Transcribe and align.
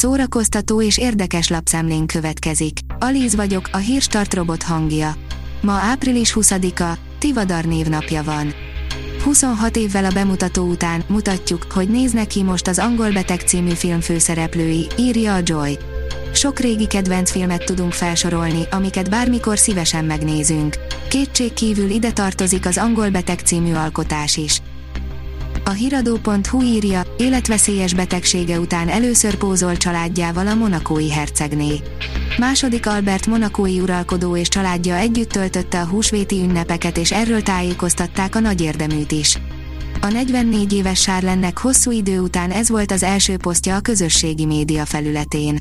Szórakoztató 0.00 0.82
és 0.82 0.98
érdekes 0.98 1.48
lapszemlén 1.48 2.06
következik. 2.06 2.78
Alíz 2.98 3.34
vagyok, 3.34 3.68
a 3.72 3.76
hírstart 3.76 4.34
robot 4.34 4.62
hangja. 4.62 5.14
Ma 5.60 5.72
április 5.72 6.32
20-a, 6.34 6.98
Tivadar 7.18 7.64
névnapja 7.64 8.22
van. 8.22 8.52
26 9.24 9.76
évvel 9.76 10.04
a 10.04 10.10
bemutató 10.12 10.64
után 10.64 11.04
mutatjuk, 11.08 11.66
hogy 11.72 11.88
néznek 11.88 12.26
ki 12.26 12.42
most 12.42 12.66
az 12.66 12.78
Angol 12.78 13.12
Beteg 13.12 13.40
című 13.40 13.70
film 13.70 14.00
főszereplői, 14.00 14.86
írja 14.98 15.34
a 15.34 15.40
Joy. 15.44 15.78
Sok 16.32 16.58
régi 16.58 16.86
kedvenc 16.86 17.30
filmet 17.30 17.64
tudunk 17.64 17.92
felsorolni, 17.92 18.62
amiket 18.70 19.10
bármikor 19.10 19.58
szívesen 19.58 20.04
megnézünk. 20.04 20.76
Kétség 21.08 21.52
kívül 21.52 21.90
ide 21.90 22.12
tartozik 22.12 22.66
az 22.66 22.78
Angol 22.78 23.10
Beteg 23.10 23.38
című 23.38 23.72
alkotás 23.72 24.36
is. 24.36 24.62
A 25.70 25.72
hiradó.hu 25.72 26.62
írja, 26.62 27.02
életveszélyes 27.18 27.94
betegsége 27.94 28.58
után 28.58 28.88
először 28.88 29.34
pózol 29.34 29.76
családjával 29.76 30.46
a 30.46 30.54
monakói 30.54 31.10
hercegné. 31.10 31.80
Második 32.38 32.86
Albert 32.86 33.26
monakói 33.26 33.80
uralkodó 33.80 34.36
és 34.36 34.48
családja 34.48 34.94
együtt 34.94 35.28
töltötte 35.28 35.80
a 35.80 35.86
húsvéti 35.86 36.40
ünnepeket 36.40 36.98
és 36.98 37.12
erről 37.12 37.42
tájékoztatták 37.42 38.34
a 38.34 38.40
nagy 38.40 38.60
érdeműt 38.60 39.12
is. 39.12 39.38
A 40.00 40.06
44 40.06 40.72
éves 40.72 41.00
Sárlennek 41.00 41.58
hosszú 41.58 41.90
idő 41.90 42.20
után 42.20 42.50
ez 42.50 42.68
volt 42.68 42.92
az 42.92 43.02
első 43.02 43.36
posztja 43.36 43.76
a 43.76 43.80
közösségi 43.80 44.46
média 44.46 44.84
felületén. 44.84 45.58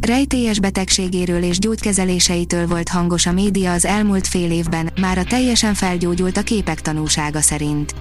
Rejtélyes 0.00 0.60
betegségéről 0.60 1.42
és 1.42 1.58
gyógykezeléseitől 1.58 2.66
volt 2.66 2.88
hangos 2.88 3.26
a 3.26 3.32
média 3.32 3.72
az 3.72 3.84
elmúlt 3.84 4.26
fél 4.26 4.50
évben, 4.50 4.92
már 5.00 5.18
a 5.18 5.24
teljesen 5.24 5.74
felgyógyult 5.74 6.36
a 6.36 6.42
képek 6.42 6.80
tanúsága 6.80 7.40
szerint. 7.40 7.94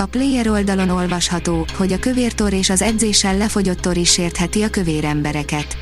A 0.00 0.06
player 0.06 0.48
oldalon 0.48 0.88
olvasható, 0.88 1.66
hogy 1.76 1.92
a 1.92 1.98
kövértor 1.98 2.52
és 2.52 2.70
az 2.70 2.82
edzéssel 2.82 3.36
lefogyott 3.36 3.80
tor 3.80 3.96
is 3.96 4.10
sértheti 4.10 4.62
a 4.62 4.70
kövér 4.70 5.04
embereket. 5.04 5.76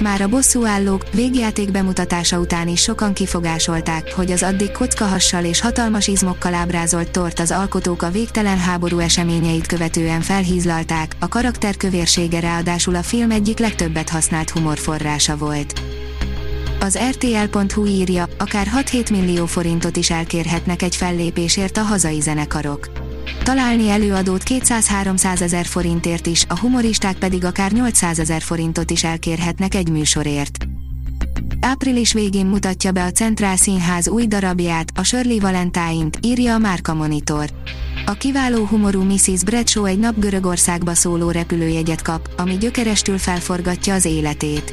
Már 0.00 0.20
a 0.20 0.28
bosszúállók 0.28 1.04
végjáték 1.12 1.70
bemutatása 1.70 2.38
után 2.38 2.68
is 2.68 2.80
sokan 2.80 3.12
kifogásolták, 3.12 4.12
hogy 4.14 4.30
az 4.32 4.42
addig 4.42 4.70
kockahassal 4.70 5.44
és 5.44 5.60
hatalmas 5.60 6.08
izmokkal 6.08 6.54
ábrázolt 6.54 7.10
tort 7.10 7.38
az 7.38 7.50
alkotók 7.50 8.02
a 8.02 8.10
végtelen 8.10 8.58
háború 8.58 8.98
eseményeit 8.98 9.66
követően 9.66 10.20
felhízlalták, 10.20 11.16
a 11.20 11.28
karakter 11.28 11.76
kövérsége 11.76 12.40
ráadásul 12.40 12.94
a 12.94 13.02
film 13.02 13.30
egyik 13.30 13.58
legtöbbet 13.58 14.08
használt 14.08 14.50
humorforrása 14.50 15.36
volt. 15.36 15.80
Az 16.80 16.98
RTL.hu 17.10 17.86
írja, 17.86 18.28
akár 18.38 18.66
6-7 18.76 19.10
millió 19.10 19.46
forintot 19.46 19.96
is 19.96 20.10
elkérhetnek 20.10 20.82
egy 20.82 20.96
fellépésért 20.96 21.76
a 21.76 21.82
hazai 21.82 22.20
zenekarok 22.20 22.95
találni 23.46 23.88
előadót 23.88 24.42
200-300 24.44 25.40
ezer 25.40 25.66
forintért 25.66 26.26
is, 26.26 26.44
a 26.48 26.58
humoristák 26.58 27.16
pedig 27.16 27.44
akár 27.44 27.72
800 27.72 28.18
ezer 28.18 28.42
forintot 28.42 28.90
is 28.90 29.04
elkérhetnek 29.04 29.74
egy 29.74 29.88
műsorért. 29.88 30.66
Április 31.60 32.12
végén 32.12 32.46
mutatja 32.46 32.92
be 32.92 33.04
a 33.04 33.10
Centrál 33.10 33.56
Színház 33.56 34.08
új 34.08 34.26
darabját, 34.26 34.92
a 34.94 35.02
Shirley 35.02 35.40
Valentine-t, 35.40 36.18
írja 36.22 36.54
a 36.54 36.58
Márka 36.58 36.94
Monitor. 36.94 37.50
A 38.06 38.12
kiváló 38.12 38.64
humorú 38.64 39.02
Mrs. 39.02 39.44
Bradshaw 39.44 39.84
egy 39.84 39.98
nap 39.98 40.18
Görögországba 40.18 40.94
szóló 40.94 41.30
repülőjegyet 41.30 42.02
kap, 42.02 42.28
ami 42.36 42.56
gyökerestül 42.56 43.18
felforgatja 43.18 43.94
az 43.94 44.04
életét 44.04 44.72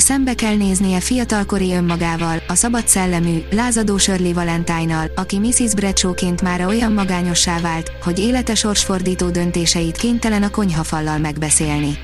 szembe 0.00 0.34
kell 0.34 0.56
néznie 0.56 1.00
fiatalkori 1.00 1.72
önmagával, 1.72 2.42
a 2.48 2.54
szabad 2.54 2.88
szellemű, 2.88 3.38
lázadó 3.50 3.98
Shirley 3.98 4.32
valentine 4.32 5.10
aki 5.14 5.38
Mrs. 5.38 5.74
Bradshawként 5.74 6.42
már 6.42 6.64
olyan 6.64 6.92
magányossá 6.92 7.60
vált, 7.60 7.92
hogy 8.02 8.18
élete 8.18 8.54
sorsfordító 8.54 9.30
döntéseit 9.30 9.96
kénytelen 9.96 10.42
a 10.42 10.50
konyhafallal 10.50 11.18
megbeszélni. 11.18 11.98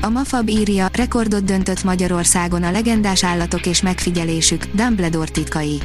A 0.00 0.08
Mafab 0.08 0.48
írja, 0.48 0.88
rekordot 0.92 1.44
döntött 1.44 1.84
Magyarországon 1.84 2.62
a 2.62 2.70
legendás 2.70 3.24
állatok 3.24 3.66
és 3.66 3.82
megfigyelésük, 3.82 4.64
Dumbledore 4.72 5.30
titkai. 5.30 5.80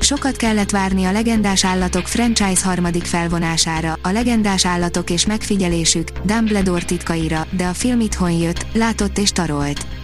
Sokat 0.00 0.36
kellett 0.36 0.70
várni 0.70 1.04
a 1.04 1.12
legendás 1.12 1.64
állatok 1.64 2.06
franchise 2.06 2.64
harmadik 2.64 3.04
felvonására, 3.04 3.98
a 4.02 4.08
legendás 4.08 4.66
állatok 4.66 5.10
és 5.10 5.26
megfigyelésük, 5.26 6.10
Dumbledore 6.24 6.84
titkaira, 6.84 7.46
de 7.50 7.66
a 7.66 7.74
film 7.74 8.00
itthon 8.00 8.30
jött, 8.30 8.66
látott 8.72 9.18
és 9.18 9.30
tarolt. 9.30 9.95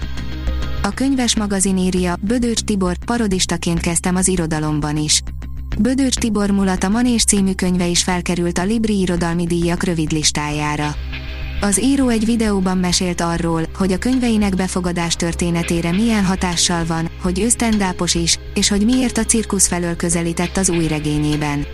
A 0.85 0.91
könyves 0.91 1.37
magazin 1.37 1.77
írja, 1.77 2.15
Bödőcs 2.21 2.61
Tibor, 2.61 2.97
parodistaként 3.05 3.81
kezdtem 3.81 4.17
az 4.17 4.29
irodalomban 4.29 4.97
is. 4.97 5.23
Bödőcs 5.79 6.15
Tibor 6.15 6.51
Mulat 6.51 6.85
a 6.85 6.89
Manés 6.89 7.25
című 7.25 7.53
könyve 7.53 7.87
is 7.87 8.03
felkerült 8.03 8.59
a 8.59 8.65
Libri 8.65 9.01
irodalmi 9.01 9.47
díjak 9.47 9.83
rövid 9.83 10.13
listájára. 10.13 10.95
Az 11.61 11.83
író 11.83 12.09
egy 12.09 12.25
videóban 12.25 12.79
mesélt 12.79 13.21
arról, 13.21 13.63
hogy 13.77 13.93
a 13.93 13.99
könyveinek 13.99 14.57
befogadás 14.57 15.17
történetére 15.17 15.93
milyen 15.93 16.25
hatással 16.25 16.85
van, 16.85 17.11
hogy 17.23 17.41
ő 17.41 17.49
is, 18.13 18.39
és 18.55 18.69
hogy 18.69 18.85
miért 18.85 19.19
a 19.19 19.25
cirkusz 19.25 19.67
felől 19.67 19.97
közelített 19.97 20.57
az 20.57 20.71
új 20.71 20.89
regényében. 20.89 21.67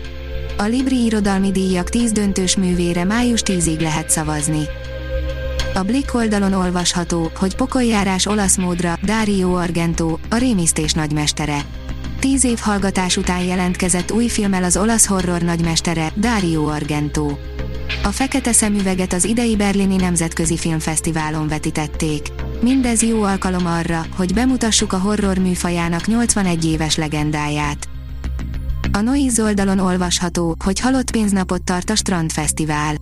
A 0.57 0.63
Libri 0.63 1.03
irodalmi 1.03 1.51
díjak 1.51 1.89
10 1.89 2.11
döntős 2.11 2.55
művére 2.55 3.03
május 3.03 3.41
10-ig 3.45 3.81
lehet 3.81 4.09
szavazni. 4.09 4.63
A 5.73 5.83
Blick 5.83 6.13
oldalon 6.13 6.53
olvasható, 6.53 7.31
hogy 7.35 7.55
pokoljárás 7.55 8.25
olasz 8.25 8.57
módra 8.57 8.97
Dario 9.03 9.53
Argento, 9.53 10.17
a 10.29 10.35
rémisztés 10.35 10.93
nagymestere. 10.93 11.61
Tíz 12.19 12.43
év 12.43 12.57
hallgatás 12.59 13.17
után 13.17 13.43
jelentkezett 13.43 14.11
új 14.11 14.27
filmmel 14.27 14.63
az 14.63 14.77
olasz 14.77 15.05
horror 15.05 15.41
nagymestere, 15.41 16.11
Dario 16.17 16.65
Argento. 16.65 17.37
A 18.03 18.07
fekete 18.07 18.51
szemüveget 18.51 19.13
az 19.13 19.23
idei 19.25 19.55
berlini 19.55 19.95
nemzetközi 19.95 20.57
filmfesztiválon 20.57 21.47
vetítették. 21.47 22.27
Mindez 22.61 23.01
jó 23.01 23.21
alkalom 23.23 23.65
arra, 23.65 24.05
hogy 24.15 24.33
bemutassuk 24.33 24.93
a 24.93 24.97
horror 24.97 25.37
műfajának 25.37 26.07
81 26.07 26.65
éves 26.65 26.95
legendáját. 26.95 27.87
A 28.91 29.01
Noiz 29.01 29.39
oldalon 29.39 29.79
olvasható, 29.79 30.55
hogy 30.63 30.79
halott 30.79 31.11
pénznapot 31.11 31.63
tart 31.63 31.89
a 31.89 31.95
Strandfesztivál. 31.95 32.95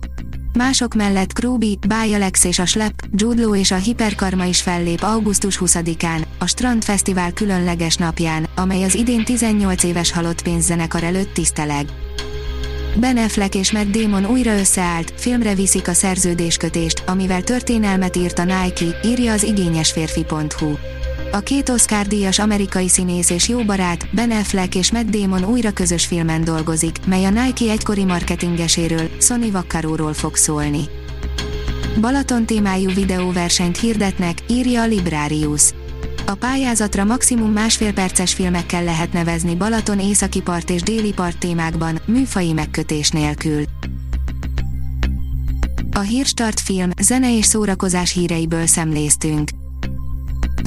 Mások 0.58 0.94
mellett 0.94 1.32
Krúbi, 1.32 1.78
Bájalex 1.88 2.44
és 2.44 2.58
a 2.58 2.66
Slep, 2.66 3.06
Judlo 3.12 3.54
és 3.54 3.70
a 3.70 3.76
Hiperkarma 3.76 4.44
is 4.44 4.62
fellép 4.62 5.02
augusztus 5.02 5.58
20-án, 5.60 6.26
a 6.38 6.46
Strand 6.46 6.84
Fesztivál 6.84 7.32
különleges 7.32 7.96
napján, 7.96 8.48
amely 8.56 8.82
az 8.82 8.94
idén 8.94 9.24
18 9.24 9.82
éves 9.82 10.12
halott 10.12 10.42
pénzzenekar 10.42 11.02
előtt 11.02 11.32
tiszteleg. 11.34 11.86
Ben 12.96 13.16
Affleck 13.16 13.54
és 13.54 13.72
Matt 13.72 13.90
Damon 13.90 14.26
újra 14.26 14.58
összeállt, 14.58 15.12
filmre 15.16 15.54
viszik 15.54 15.88
a 15.88 15.92
szerződéskötést, 15.92 17.02
amivel 17.06 17.42
történelmet 17.42 18.16
írt 18.16 18.38
a 18.38 18.44
Nike, 18.44 18.98
írja 19.04 19.32
az 19.32 19.42
igényesférfi.hu. 19.42 20.74
A 21.32 21.38
két 21.38 21.68
Oscar 21.68 22.06
díjas 22.06 22.38
amerikai 22.38 22.88
színész 22.88 23.30
és 23.30 23.48
jó 23.48 23.64
barát, 23.64 24.08
Ben 24.14 24.30
Affleck 24.30 24.74
és 24.74 24.92
Matt 24.92 25.10
Damon 25.10 25.44
újra 25.44 25.70
közös 25.70 26.06
filmen 26.06 26.44
dolgozik, 26.44 27.06
mely 27.06 27.24
a 27.24 27.30
Nike 27.30 27.70
egykori 27.70 28.04
marketingeséről, 28.04 29.10
Sony 29.20 29.50
Vaccaróról 29.50 30.12
fog 30.12 30.36
szólni. 30.36 30.80
Balaton 32.00 32.46
témájú 32.46 32.90
videóversenyt 32.90 33.78
hirdetnek, 33.78 34.38
írja 34.48 34.82
a 34.82 34.86
Librarius. 34.86 35.70
A 36.26 36.34
pályázatra 36.34 37.04
maximum 37.04 37.52
másfél 37.52 37.92
perces 37.92 38.34
filmekkel 38.34 38.84
lehet 38.84 39.12
nevezni 39.12 39.54
Balaton 39.54 40.00
északi 40.00 40.40
part 40.40 40.70
és 40.70 40.82
déli 40.82 41.12
part 41.12 41.38
témákban, 41.38 42.00
műfai 42.06 42.52
megkötés 42.52 43.10
nélkül. 43.10 43.62
A 45.92 46.00
Hírstart 46.00 46.60
film, 46.60 46.90
zene 47.00 47.36
és 47.36 47.44
szórakozás 47.44 48.12
híreiből 48.12 48.66
szemléztünk. 48.66 49.48